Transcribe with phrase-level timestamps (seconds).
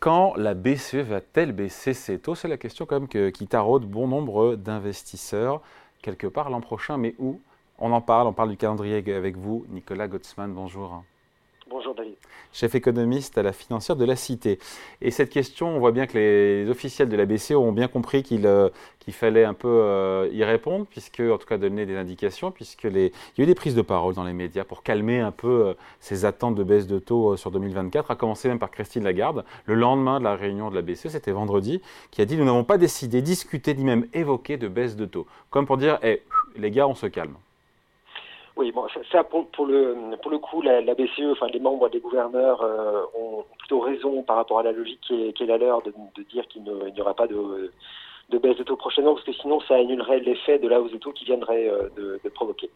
[0.00, 2.36] Quand la BCE va-t-elle baisser ses taux?
[2.36, 5.60] C'est la question quand même qui taraude bon nombre d'investisseurs.
[6.02, 7.40] Quelque part l'an prochain, mais où?
[7.80, 9.66] On en parle, on parle du calendrier avec vous.
[9.68, 11.02] Nicolas Gottsman, bonjour.
[11.70, 12.14] Bonjour David.
[12.50, 14.58] Chef économiste à la financière de la Cité.
[15.02, 18.22] Et cette question, on voit bien que les officiels de la BCE ont bien compris
[18.22, 18.70] qu'il euh,
[19.10, 22.96] fallait un peu euh, y répondre, puisque, en tout cas donner des indications, puisque il
[22.96, 25.74] y a eu des prises de parole dans les médias pour calmer un peu euh,
[26.00, 29.74] ces attentes de baisse de taux sur 2024, à commencer même par Christine Lagarde, le
[29.74, 32.78] lendemain de la réunion de la BCE, c'était vendredi, qui a dit nous n'avons pas
[32.78, 35.26] décidé, discuté, ni même évoqué de baisse de taux.
[35.50, 36.22] Comme pour dire, eh,
[36.56, 37.36] les gars, on se calme.
[38.58, 42.60] Oui, bon, ça, pour, le, pour le coup, la, BCE, enfin les membres des gouverneurs
[42.60, 45.92] euh, ont plutôt raison par rapport à la logique qui est, la leur de,
[46.28, 47.70] dire qu'il n'y aura pas de,
[48.30, 50.98] de baisse de taux prochainement, parce que sinon ça annulerait l'effet de la hausse de
[50.98, 52.68] taux qui viendrait euh, de, de, provoquer.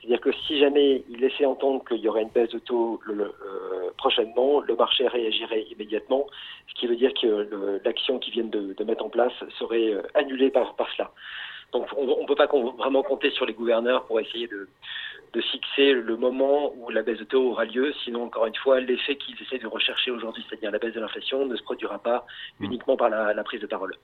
[0.00, 3.24] C'est-à-dire que si jamais il laissait entendre qu'il y aurait une baisse de taux le,
[3.24, 3.67] euh,
[3.98, 6.26] prochainement, le marché réagirait immédiatement,
[6.68, 10.50] ce qui veut dire que l'action qu'ils viennent de, de, mettre en place serait annulée
[10.50, 11.10] par, par cela.
[11.72, 14.68] Donc on ne peut pas vraiment compter sur les gouverneurs pour essayer de,
[15.32, 17.92] de fixer le moment où la baisse de taux aura lieu.
[18.04, 21.44] Sinon, encore une fois, l'effet qu'ils essaient de rechercher aujourd'hui, c'est-à-dire la baisse de l'inflation,
[21.46, 22.24] ne se produira pas
[22.60, 22.64] hmm.
[22.64, 23.94] uniquement par la, prise de parole.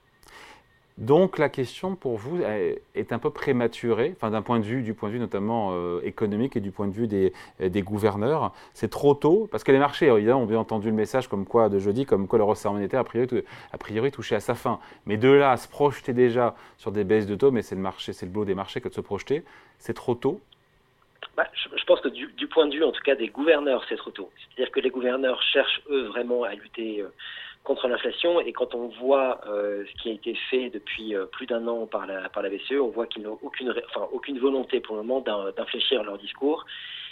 [0.97, 4.95] Donc la question pour vous est un peu prématurée, enfin d'un point de vue, du
[4.95, 8.53] point de vue notamment euh, économique et du point de vue des, des gouverneurs.
[8.75, 11.69] C'est trop tôt parce que les marchés, évidemment, ont bien entendu le message comme quoi
[11.69, 13.43] de jeudi, comme quoi le resserrement monétaire a priori,
[13.73, 14.79] a priori touché à sa fin.
[15.07, 17.81] Mais de là à se projeter déjà sur des baisses de taux, mais c'est le
[17.81, 19.43] marché, c'est le boulot des marchés que de se projeter,
[19.79, 20.41] c'est trop tôt?
[21.37, 24.11] Bah, je, pense que du, point de vue, en tout cas, des gouverneurs, c'est trop
[24.11, 24.31] tôt.
[24.37, 27.09] C'est-à-dire que les gouverneurs cherchent, eux, vraiment à lutter euh,
[27.65, 28.41] contre l'inflation.
[28.41, 31.87] Et quand on voit euh, ce qui a été fait depuis euh, plus d'un an
[31.87, 35.03] par la, par la BCE, on voit qu'ils n'ont aucune, enfin, aucune volonté pour le
[35.03, 35.21] moment
[35.57, 36.65] d'infléchir leur discours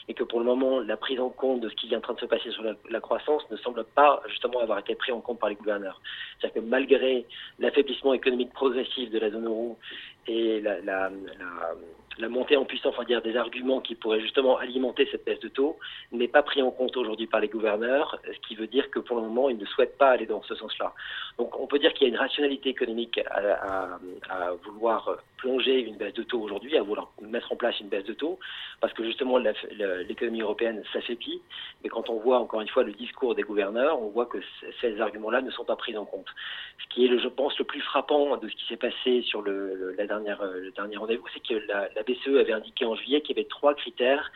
[0.09, 2.15] et que pour le moment, la prise en compte de ce qui est en train
[2.15, 5.39] de se passer sur la, croissance ne semble pas justement avoir été pris en compte
[5.39, 6.01] par les gouverneurs.
[6.39, 7.25] C'est-à-dire que malgré
[7.61, 9.79] l'affaiblissement économique progressif de la zone euro
[10.27, 11.75] et la, la, la
[12.19, 15.49] la montée en puissance, on dire, des arguments qui pourraient justement alimenter cette baisse de
[15.49, 15.79] taux
[16.11, 19.17] n'est pas pris en compte aujourd'hui par les gouverneurs, ce qui veut dire que pour
[19.17, 20.93] le moment, ils ne souhaitent pas aller dans ce sens-là.
[21.39, 23.99] Donc on peut dire qu'il y a une rationalité économique à,
[24.65, 28.13] vouloir plonger une baisse de taux aujourd'hui, à vouloir mettre en place une baisse de
[28.13, 28.39] taux,
[28.81, 31.41] parce que justement l'économie européenne s'affaiblit,
[31.83, 34.39] mais quand on voit encore une fois le discours des gouverneurs, on voit que
[34.81, 36.29] ces arguments-là ne sont pas pris en compte.
[36.83, 39.95] Ce qui est, je pense, le plus frappant de ce qui s'est passé sur le,
[39.97, 43.41] la dernière, le dernier rendez-vous, c'est que la BCE avait indiqué en juillet qu'il y
[43.41, 44.31] avait trois critères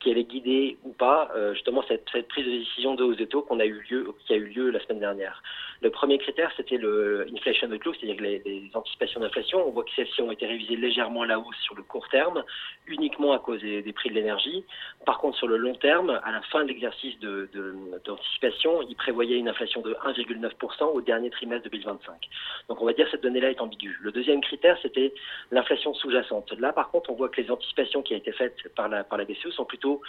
[0.00, 3.42] qui allaient guider ou pas euh, justement cette, prise de décision de hausse de taux
[3.42, 5.42] qui a eu lieu la semaine dernière.
[5.84, 9.68] Le premier critère, c'était le inflation outlook, c'est-à-dire les, anticipations d'inflation.
[9.68, 12.42] On voit que celles-ci ont été révisées légèrement à la hausse sur le court terme,
[12.86, 14.64] uniquement à cause des, prix de l'énergie.
[15.04, 18.96] Par contre, sur le long terme, à la fin de l'exercice d'anticipation, de, de, il
[18.96, 22.14] prévoyait une inflation de 1,9% au dernier trimestre 2025.
[22.70, 23.98] Donc on va dire que cette donnée-là est ambiguë.
[24.00, 25.12] Le deuxième critère, c'était
[25.50, 26.50] l'inflation sous-jacente.
[26.58, 29.50] Là, par contre, on voit que les anticipations qui ont été faites par la BCE
[29.50, 30.00] sont plutôt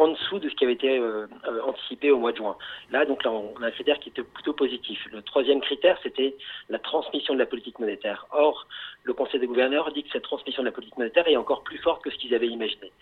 [0.00, 2.56] en dessous de ce qui avait été euh, euh, anticipé au mois de juin.
[2.90, 4.98] Là, donc là, on a un critère qui était plutôt positif.
[5.12, 6.34] Le troisième critère, c'était
[6.68, 8.26] la transmission de la politique monétaire.
[8.32, 8.66] Or,
[9.04, 11.78] le Conseil des gouverneurs dit que cette transmission de la politique monétaire est encore plus
[11.78, 12.92] forte que ce qu'ils avaient imaginé.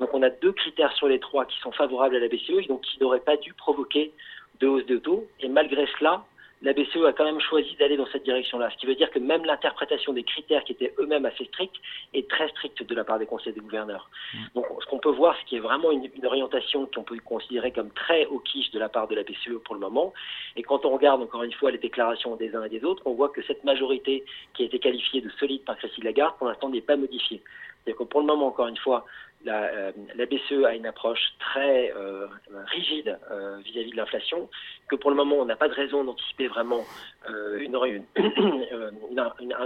[0.00, 2.66] Donc, on a deux critères sur les trois qui sont favorables à la BCE et
[2.66, 4.12] donc qui n'auraient pas dû provoquer
[4.60, 5.26] de hausse de taux.
[5.40, 6.24] Et malgré cela,
[6.66, 8.70] la BCE a quand même choisi d'aller dans cette direction-là.
[8.72, 11.76] Ce qui veut dire que même l'interprétation des critères qui étaient eux-mêmes assez stricts
[12.12, 14.10] est très stricte de la part des conseils des gouverneurs.
[14.34, 14.38] Mm.
[14.56, 17.70] Donc ce qu'on peut voir, c'est qu'il y a vraiment une, orientation qu'on peut considérer
[17.70, 20.12] comme très au quiche de la part de la BCE pour le moment.
[20.56, 23.14] Et quand on regarde encore une fois les déclarations des uns et des autres, on
[23.14, 24.24] voit que cette majorité
[24.54, 27.42] qui a été qualifiée de solide par Christine Lagarde, pour l'instant, n'est pas modifiée.
[27.84, 29.06] C'est-à-dire que pour le moment, encore une fois,
[29.46, 29.92] la, euh,
[30.26, 32.26] BCE a une approche très euh,
[32.66, 34.50] rigide euh, vis-à-vis de l'inflation,
[34.88, 36.84] que pour le moment on n'a pas de raison d'anticiper vraiment
[37.28, 37.74] un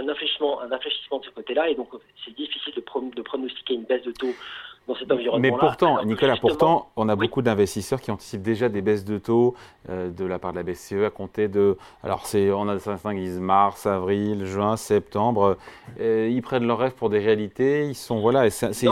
[0.09, 1.89] infléchissement de ce côté-là, et donc
[2.23, 2.83] c'est difficile de,
[3.15, 4.33] de pronostiquer une baisse de taux
[5.39, 9.55] mais pourtant, Nicolas, pourtant, on a beaucoup d'investisseurs qui anticipent déjà des baisses de taux
[9.89, 11.77] euh, de la part de la BCE à compter de.
[12.03, 15.57] Alors, c'est, on a certains qui disent mars, avril, juin, septembre.
[15.99, 17.87] Euh, ils prennent leur rêve pour des réalités.
[17.87, 18.49] Ils sont voilà.
[18.49, 18.87] c'est,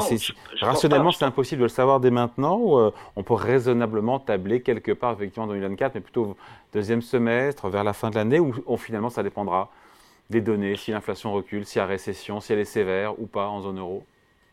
[0.61, 2.57] rationnellement, c'est impossible de le savoir dès maintenant.
[2.57, 6.35] Ou, euh, on peut raisonnablement tabler quelque part effectivement en 2024, mais plutôt
[6.73, 9.69] deuxième semestre, vers la fin de l'année, où, finalement ça dépendra
[10.29, 13.47] des données, si l'inflation recule, si y a récession, si elle est sévère ou pas
[13.47, 14.03] en zone euro.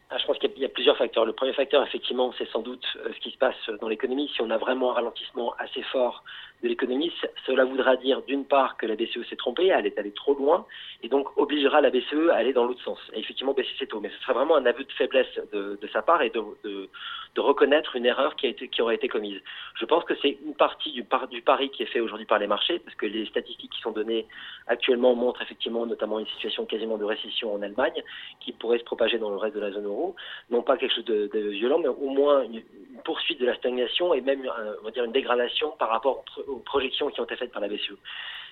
[0.09, 1.25] Ah, je pense qu'il y, a plusieurs facteurs.
[1.25, 4.31] Le premier facteur, effectivement, c'est sans doute ce qui se passe dans l'économie.
[4.35, 6.23] Si on a vraiment un ralentissement assez fort
[6.63, 7.13] de l'économie,
[7.47, 10.67] cela voudra dire d'une part que la BCE s'est trompée, elle est allée trop loin,
[11.03, 14.01] et donc obligera la BCE à aller dans l'autre sens, et effectivement baisser ses taux.
[14.01, 16.89] Mais ce sera vraiment un aveu de faiblesse de, sa part et de,
[17.37, 19.39] reconnaître une erreur qui, a été, qui aurait été commise.
[19.79, 22.39] Je pense que c'est une partie du, par, du pari qui est fait aujourd'hui par
[22.39, 24.27] les marchés, parce que les statistiques qui sont données
[24.67, 28.03] actuellement montrent effectivement notamment une situation quasiment de récession en Allemagne,
[28.41, 30.17] qui pourrait se propager dans le reste de la zone euro.
[30.51, 32.63] Non pas quelque chose de, violent, mais au moins une,
[33.05, 34.51] poursuite de la stagnation et même,
[34.81, 37.69] on va dire, une dégradation par rapport aux projections qui ont été faites par la
[37.69, 37.95] BCE.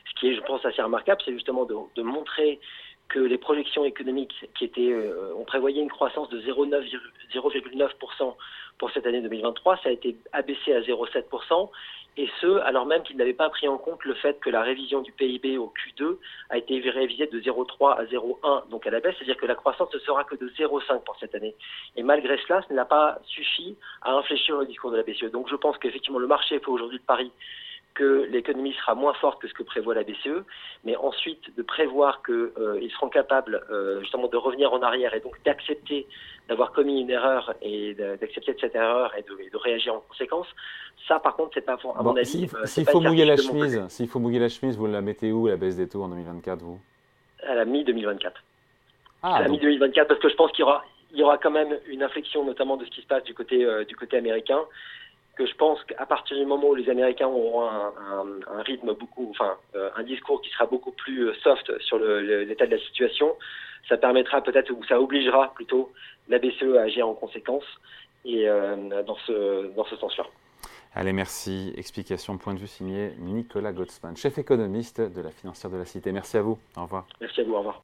[0.08, 2.61] Ce qui est, je pense, assez remarquable, c'est justement de, de, montrer
[3.08, 8.35] que les projections économiques qui étaient, euh, on prévoyait une croissance de 0,9%
[8.79, 11.70] pour cette année 2023, ça a été abaissé à 0,7%,
[12.17, 15.00] et ce, alors même qu'ils n'avaient pas pris en compte le fait que la révision
[15.00, 16.17] du PIB au Q2
[16.50, 19.93] a été révisée de 0,3 à 0,1, donc à la baisse, c'est-à-dire que la croissance
[19.93, 21.56] ne sera que de 0,5 pour cette année.
[21.96, 25.32] Et malgré cela, ce n'a pas suffi à infléchir le discours de la BCE.
[25.32, 27.32] Donc je pense qu'effectivement, le marché fait aujourd'hui le pari
[27.94, 30.44] que l'économie sera moins forte que ce que prévoit la BCE,
[30.85, 35.20] mais ensuite de prévoir qu'ils euh, seront capables euh, justement de revenir en arrière et
[35.20, 36.06] donc d'accepter
[36.49, 40.00] d'avoir commis une erreur et d'accepter de cette erreur et de, et de, réagir en
[40.00, 40.46] conséquence.
[41.08, 42.26] Ça, par contre, c'est pas à mon bon, avis.
[42.26, 45.32] S'il euh, si faut mouiller la chemise, s'il faut mouiller la chemise, vous la mettez
[45.32, 46.81] où la baisse des taux en 2024, vous?
[47.46, 48.43] À la mi 2024.
[49.23, 51.38] Ah, à la mi 2024, parce que je pense qu'il y aura, il y aura
[51.38, 54.17] quand même une inflexion, notamment de ce qui se passe du côté euh, du côté
[54.17, 54.61] américain
[55.36, 58.94] que je pense qu'à partir du moment où les Américains auront un, un, un rythme
[58.94, 63.36] beaucoup, enfin, euh, un discours qui sera beaucoup plus soft sur l'état de la situation,
[63.88, 65.92] ça permettra peut-être ou ça obligera plutôt
[66.28, 67.64] la BCE à agir en conséquence
[68.25, 70.25] et euh, dans ce, dans ce sens-là.
[70.94, 71.72] Allez, merci.
[71.76, 76.12] Explication, point de vue signé Nicolas Gottsman, chef économiste de la financière de la Cité.
[76.12, 76.58] Merci à vous.
[76.76, 77.06] Au revoir.
[77.20, 77.54] Merci à vous.
[77.54, 77.82] Au revoir.